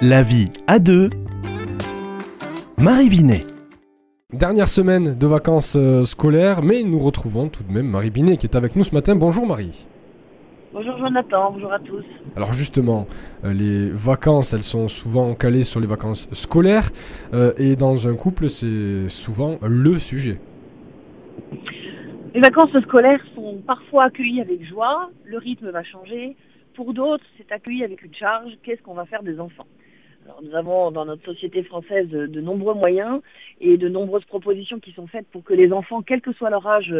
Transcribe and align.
La 0.00 0.22
vie 0.22 0.46
à 0.68 0.78
deux. 0.78 1.10
Marie 2.76 3.08
Binet. 3.08 3.44
Dernière 4.32 4.68
semaine 4.68 5.18
de 5.18 5.26
vacances 5.26 5.74
euh, 5.74 6.04
scolaires, 6.04 6.62
mais 6.62 6.84
nous 6.84 7.00
retrouvons 7.00 7.48
tout 7.48 7.64
de 7.64 7.72
même 7.72 7.88
Marie 7.88 8.10
Binet 8.10 8.36
qui 8.36 8.46
est 8.46 8.54
avec 8.54 8.76
nous 8.76 8.84
ce 8.84 8.94
matin. 8.94 9.16
Bonjour 9.16 9.44
Marie. 9.44 9.86
Bonjour 10.72 10.96
Jonathan, 10.98 11.50
bonjour 11.50 11.72
à 11.72 11.80
tous. 11.80 12.04
Alors 12.36 12.52
justement, 12.52 13.08
euh, 13.42 13.52
les 13.52 13.90
vacances, 13.90 14.52
elles 14.52 14.62
sont 14.62 14.86
souvent 14.86 15.34
calées 15.34 15.64
sur 15.64 15.80
les 15.80 15.88
vacances 15.88 16.28
scolaires, 16.30 16.90
euh, 17.34 17.52
et 17.56 17.74
dans 17.74 18.06
un 18.06 18.14
couple, 18.14 18.50
c'est 18.50 19.08
souvent 19.08 19.58
le 19.62 19.98
sujet. 19.98 20.38
Les 22.34 22.40
vacances 22.40 22.70
scolaires 22.82 23.24
sont 23.34 23.56
parfois 23.66 24.04
accueillies 24.04 24.42
avec 24.42 24.64
joie, 24.64 25.10
le 25.24 25.38
rythme 25.38 25.70
va 25.70 25.82
changer. 25.82 26.36
Pour 26.74 26.94
d'autres, 26.94 27.24
c'est 27.36 27.50
accueilli 27.50 27.82
avec 27.82 28.00
une 28.04 28.14
charge, 28.14 28.52
qu'est-ce 28.62 28.80
qu'on 28.82 28.94
va 28.94 29.04
faire 29.04 29.24
des 29.24 29.40
enfants? 29.40 29.66
Nous 30.42 30.54
avons 30.54 30.90
dans 30.90 31.04
notre 31.04 31.24
société 31.24 31.62
française 31.62 32.08
de 32.08 32.40
nombreux 32.40 32.74
moyens 32.74 33.20
et 33.60 33.76
de 33.76 33.88
nombreuses 33.88 34.24
propositions 34.24 34.78
qui 34.78 34.92
sont 34.92 35.06
faites 35.06 35.26
pour 35.28 35.42
que 35.44 35.54
les 35.54 35.72
enfants, 35.72 36.02
quel 36.02 36.20
que 36.20 36.32
soit 36.32 36.50
leur 36.50 36.66
âge, 36.66 36.94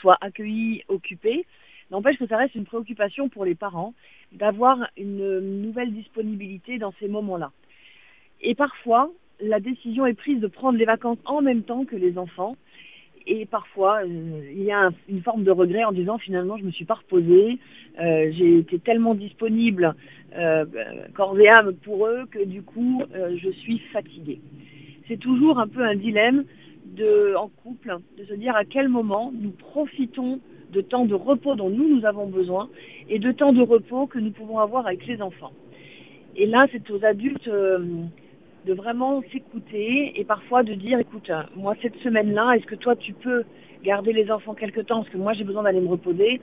soient 0.00 0.18
accueillis, 0.20 0.82
occupés. 0.88 1.46
N'empêche 1.90 2.18
que 2.18 2.26
ça 2.26 2.36
reste 2.36 2.54
une 2.54 2.64
préoccupation 2.64 3.28
pour 3.28 3.44
les 3.44 3.54
parents 3.54 3.94
d'avoir 4.32 4.88
une 4.96 5.62
nouvelle 5.62 5.92
disponibilité 5.92 6.78
dans 6.78 6.92
ces 6.98 7.08
moments-là. 7.08 7.52
Et 8.40 8.54
parfois, 8.54 9.10
la 9.40 9.60
décision 9.60 10.06
est 10.06 10.14
prise 10.14 10.40
de 10.40 10.46
prendre 10.46 10.78
les 10.78 10.84
vacances 10.84 11.18
en 11.24 11.42
même 11.42 11.62
temps 11.62 11.84
que 11.84 11.96
les 11.96 12.18
enfants. 12.18 12.56
Et 13.26 13.46
parfois, 13.46 14.02
euh, 14.04 14.42
il 14.54 14.62
y 14.64 14.70
a 14.70 14.86
un- 14.86 14.94
une 15.08 15.22
forme 15.22 15.44
de 15.44 15.50
regret 15.50 15.84
en 15.84 15.92
disant 15.92 16.18
finalement, 16.18 16.56
je 16.58 16.64
me 16.64 16.70
suis 16.70 16.84
pas 16.84 16.94
reposée, 16.94 17.58
euh, 18.00 18.30
j'ai 18.32 18.58
été 18.58 18.78
tellement 18.78 19.14
disponible 19.14 19.94
euh, 20.36 20.64
corps 21.14 21.38
et 21.38 21.48
âme 21.48 21.74
pour 21.84 22.06
eux 22.06 22.26
que 22.30 22.44
du 22.44 22.62
coup, 22.62 23.02
euh, 23.14 23.36
je 23.36 23.50
suis 23.50 23.78
fatiguée. 23.92 24.40
C'est 25.08 25.18
toujours 25.18 25.58
un 25.58 25.68
peu 25.68 25.82
un 25.82 25.94
dilemme 25.96 26.44
de, 26.96 27.34
en 27.36 27.48
couple 27.48 27.98
de 28.18 28.24
se 28.24 28.34
dire 28.34 28.54
à 28.56 28.64
quel 28.64 28.88
moment 28.88 29.32
nous 29.38 29.50
profitons 29.50 30.40
de 30.72 30.80
temps 30.80 31.06
de 31.06 31.14
repos 31.14 31.54
dont 31.54 31.70
nous, 31.70 31.88
nous 31.96 32.04
avons 32.04 32.26
besoin 32.26 32.68
et 33.08 33.18
de 33.18 33.32
temps 33.32 33.52
de 33.52 33.62
repos 33.62 34.06
que 34.06 34.18
nous 34.18 34.32
pouvons 34.32 34.58
avoir 34.58 34.86
avec 34.86 35.06
les 35.06 35.22
enfants. 35.22 35.52
Et 36.36 36.46
là, 36.46 36.66
c'est 36.72 36.90
aux 36.90 37.04
adultes 37.04 37.48
euh, 37.48 37.78
de 38.64 38.72
vraiment 38.74 39.22
s'écouter 39.32 40.18
et 40.18 40.24
parfois 40.24 40.62
de 40.62 40.74
dire, 40.74 40.98
écoute, 40.98 41.30
moi, 41.56 41.74
cette 41.82 41.96
semaine-là, 41.98 42.56
est-ce 42.56 42.66
que 42.66 42.74
toi, 42.74 42.96
tu 42.96 43.12
peux 43.12 43.44
garder 43.82 44.12
les 44.12 44.30
enfants 44.30 44.54
quelque 44.54 44.80
temps 44.80 44.96
parce 45.02 45.10
que 45.10 45.18
moi, 45.18 45.32
j'ai 45.34 45.44
besoin 45.44 45.62
d'aller 45.64 45.80
me 45.80 45.88
reposer? 45.88 46.40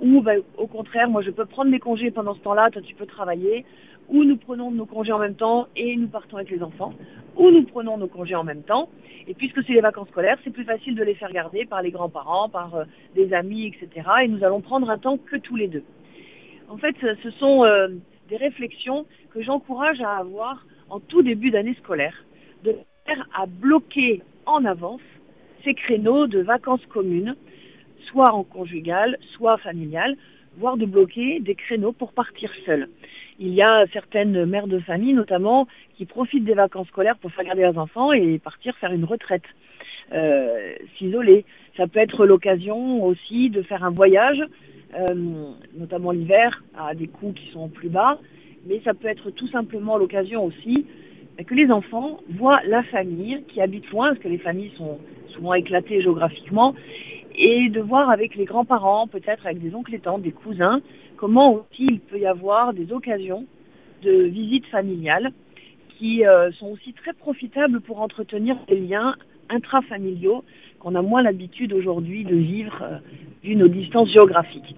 Ou 0.00 0.20
ben, 0.20 0.40
au 0.58 0.66
contraire, 0.66 1.08
moi, 1.08 1.22
je 1.22 1.30
peux 1.30 1.46
prendre 1.46 1.70
mes 1.70 1.78
congés 1.78 2.10
pendant 2.10 2.34
ce 2.34 2.40
temps-là, 2.40 2.70
toi, 2.70 2.82
tu 2.82 2.94
peux 2.94 3.06
travailler 3.06 3.64
ou 4.08 4.24
nous 4.24 4.36
prenons 4.36 4.70
nos 4.70 4.84
congés 4.84 5.12
en 5.12 5.18
même 5.18 5.36
temps 5.36 5.68
et 5.76 5.96
nous 5.96 6.08
partons 6.08 6.36
avec 6.36 6.50
les 6.50 6.62
enfants 6.62 6.92
ou 7.36 7.50
nous 7.50 7.62
prenons 7.62 7.96
nos 7.96 8.08
congés 8.08 8.34
en 8.34 8.44
même 8.44 8.62
temps. 8.62 8.88
Et 9.28 9.34
puisque 9.34 9.62
c'est 9.64 9.72
les 9.72 9.80
vacances 9.80 10.08
scolaires, 10.08 10.38
c'est 10.44 10.50
plus 10.50 10.64
facile 10.64 10.96
de 10.96 11.04
les 11.04 11.14
faire 11.14 11.32
garder 11.32 11.64
par 11.64 11.80
les 11.80 11.92
grands-parents, 11.92 12.48
par 12.48 12.74
euh, 12.74 12.84
des 13.14 13.32
amis, 13.32 13.66
etc. 13.68 14.06
Et 14.24 14.28
nous 14.28 14.42
allons 14.44 14.60
prendre 14.60 14.90
un 14.90 14.98
temps 14.98 15.16
que 15.16 15.36
tous 15.36 15.56
les 15.56 15.68
deux. 15.68 15.84
En 16.68 16.76
fait, 16.76 16.94
ce- 17.00 17.14
ce 17.22 17.30
sont 17.30 17.64
euh, 17.64 17.88
des 18.28 18.36
réflexions 18.36 19.06
que 19.32 19.40
j'encourage 19.40 20.00
à 20.00 20.16
avoir 20.16 20.66
en 20.92 21.00
tout 21.00 21.22
début 21.22 21.50
d'année 21.50 21.74
scolaire, 21.82 22.24
de 22.64 22.76
faire 23.06 23.26
à 23.34 23.46
bloquer 23.46 24.20
en 24.44 24.64
avance 24.66 25.00
ces 25.64 25.72
créneaux 25.72 26.26
de 26.26 26.40
vacances 26.40 26.84
communes, 26.86 27.34
soit 28.08 28.30
en 28.32 28.44
conjugal, 28.44 29.16
soit 29.34 29.56
familial, 29.56 30.16
voire 30.58 30.76
de 30.76 30.84
bloquer 30.84 31.40
des 31.40 31.54
créneaux 31.54 31.92
pour 31.92 32.12
partir 32.12 32.52
seul. 32.66 32.90
Il 33.38 33.54
y 33.54 33.62
a 33.62 33.86
certaines 33.92 34.44
mères 34.44 34.66
de 34.66 34.80
famille, 34.80 35.14
notamment, 35.14 35.66
qui 35.96 36.04
profitent 36.04 36.44
des 36.44 36.52
vacances 36.52 36.88
scolaires 36.88 37.16
pour 37.16 37.32
faire 37.32 37.46
garder 37.46 37.62
leurs 37.62 37.78
enfants 37.78 38.12
et 38.12 38.38
partir 38.38 38.76
faire 38.76 38.92
une 38.92 39.06
retraite, 39.06 39.48
euh, 40.12 40.74
s'isoler. 40.98 41.46
Ça 41.78 41.86
peut 41.86 42.00
être 42.00 42.26
l'occasion 42.26 43.02
aussi 43.02 43.48
de 43.48 43.62
faire 43.62 43.82
un 43.82 43.90
voyage, 43.90 44.42
notamment 45.74 46.10
l'hiver, 46.10 46.62
à 46.76 46.94
des 46.94 47.06
coûts 47.06 47.32
qui 47.32 47.50
sont 47.52 47.68
plus 47.68 47.88
bas, 47.88 48.18
mais 48.66 48.80
ça 48.84 48.94
peut 48.94 49.08
être 49.08 49.30
tout 49.30 49.48
simplement 49.48 49.96
l'occasion 49.96 50.44
aussi 50.44 50.86
euh, 51.40 51.44
que 51.44 51.54
les 51.54 51.70
enfants 51.70 52.20
voient 52.30 52.60
la 52.66 52.82
famille 52.84 53.42
qui 53.48 53.60
habite 53.60 53.88
loin, 53.90 54.08
parce 54.08 54.20
que 54.20 54.28
les 54.28 54.38
familles 54.38 54.72
sont 54.76 54.98
souvent 55.28 55.54
éclatées 55.54 56.02
géographiquement, 56.02 56.74
et 57.34 57.70
de 57.70 57.80
voir 57.80 58.10
avec 58.10 58.34
les 58.34 58.44
grands-parents, 58.44 59.06
peut-être 59.06 59.46
avec 59.46 59.60
des 59.60 59.74
oncles 59.74 59.94
et 59.94 60.00
tantes, 60.00 60.22
des 60.22 60.32
cousins, 60.32 60.80
comment 61.16 61.54
aussi 61.54 61.86
il 61.86 62.00
peut 62.00 62.18
y 62.18 62.26
avoir 62.26 62.74
des 62.74 62.92
occasions 62.92 63.46
de 64.02 64.24
visites 64.24 64.66
familiales 64.66 65.32
qui 65.98 66.26
euh, 66.26 66.50
sont 66.52 66.66
aussi 66.66 66.92
très 66.92 67.12
profitables 67.12 67.80
pour 67.80 68.00
entretenir 68.00 68.56
des 68.68 68.80
liens 68.80 69.14
intrafamiliaux 69.52 70.44
qu'on 70.80 70.94
a 70.94 71.02
moins 71.02 71.22
l'habitude 71.22 71.72
aujourd'hui 71.72 72.24
de 72.24 72.36
vivre 72.36 72.82
euh, 72.82 72.98
vu 73.44 73.54
nos 73.54 73.68
distances 73.68 74.10
géographiques. 74.10 74.74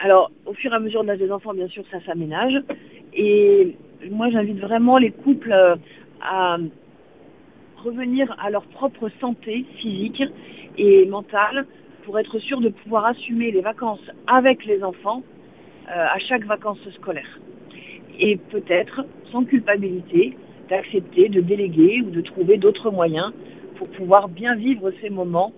Alors, 0.00 0.30
au 0.46 0.54
fur 0.54 0.72
et 0.72 0.76
à 0.76 0.80
mesure 0.80 1.02
de 1.02 1.08
l'âge 1.08 1.18
des 1.18 1.30
enfants, 1.30 1.54
bien 1.54 1.68
sûr, 1.68 1.84
ça 1.90 2.00
s'aménage. 2.04 2.54
Et 3.14 3.76
moi, 4.10 4.30
j'invite 4.30 4.58
vraiment 4.58 4.98
les 4.98 5.10
couples 5.10 5.52
euh, 5.52 5.76
à 6.20 6.58
revenir 7.84 8.34
à 8.40 8.50
leur 8.50 8.64
propre 8.66 9.08
santé 9.20 9.64
physique 9.78 10.22
et 10.76 11.06
mentale 11.06 11.66
pour 12.04 12.18
être 12.18 12.38
sûr 12.38 12.60
de 12.60 12.68
pouvoir 12.68 13.06
assumer 13.06 13.50
les 13.50 13.60
vacances 13.60 14.10
avec 14.26 14.64
les 14.64 14.82
enfants 14.82 15.22
euh, 15.88 15.90
à 15.92 16.18
chaque 16.18 16.44
vacances 16.44 16.78
scolaire. 16.94 17.38
Et 18.18 18.36
peut-être, 18.36 19.04
sans 19.30 19.44
culpabilité, 19.44 20.36
d'accepter 20.68 21.28
de 21.28 21.40
déléguer 21.40 22.02
ou 22.06 22.10
de 22.10 22.20
trouver 22.20 22.56
d'autres 22.56 22.90
moyens 22.90 23.32
pour 23.76 23.88
pouvoir 23.88 24.28
bien 24.28 24.54
vivre 24.54 24.92
ces 25.00 25.10
moments 25.10 25.52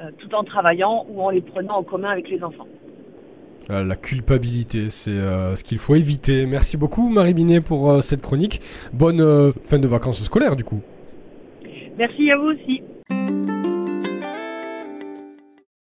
euh, 0.00 0.10
tout 0.18 0.34
en 0.34 0.44
travaillant 0.44 1.06
ou 1.10 1.22
en 1.22 1.30
les 1.30 1.40
prenant 1.40 1.78
en 1.78 1.82
commun 1.82 2.10
avec 2.10 2.28
les 2.30 2.42
enfants. 2.42 2.66
Euh, 3.70 3.84
la 3.84 3.96
culpabilité, 3.96 4.90
c'est 4.90 5.10
euh, 5.10 5.54
ce 5.54 5.62
qu'il 5.62 5.78
faut 5.78 5.94
éviter. 5.94 6.46
Merci 6.46 6.76
beaucoup 6.76 7.08
Marie 7.08 7.34
Binet 7.34 7.60
pour 7.60 7.90
euh, 7.90 8.00
cette 8.00 8.22
chronique. 8.22 8.60
Bonne 8.92 9.52
fin 9.62 9.78
de 9.78 9.86
vacances 9.86 10.22
scolaires 10.24 10.56
du 10.56 10.64
coup. 10.64 10.80
Merci 11.96 12.30
à 12.30 12.36
vous 12.36 12.48
aussi. 12.48 12.82